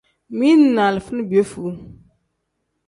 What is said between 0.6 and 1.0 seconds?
ni